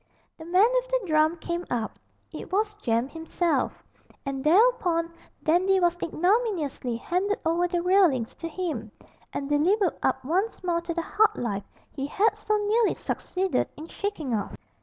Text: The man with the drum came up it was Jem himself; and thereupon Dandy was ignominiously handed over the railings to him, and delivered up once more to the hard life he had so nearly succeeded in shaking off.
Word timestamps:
The 0.39 0.45
man 0.45 0.65
with 0.73 0.87
the 0.87 0.99
drum 1.05 1.37
came 1.37 1.63
up 1.69 1.99
it 2.31 2.51
was 2.51 2.75
Jem 2.77 3.07
himself; 3.07 3.83
and 4.25 4.43
thereupon 4.43 5.13
Dandy 5.43 5.79
was 5.79 5.95
ignominiously 6.01 6.95
handed 6.97 7.37
over 7.45 7.67
the 7.67 7.83
railings 7.83 8.33
to 8.39 8.47
him, 8.47 8.91
and 9.31 9.47
delivered 9.47 9.95
up 10.01 10.25
once 10.25 10.63
more 10.63 10.81
to 10.81 10.95
the 10.95 11.03
hard 11.03 11.35
life 11.35 11.65
he 11.91 12.07
had 12.07 12.35
so 12.35 12.57
nearly 12.57 12.95
succeeded 12.95 13.69
in 13.77 13.89
shaking 13.89 14.33
off. 14.33 14.55